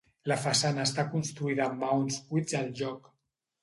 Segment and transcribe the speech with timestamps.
[0.31, 3.17] La façana està construïda amb maons cuits al lloc.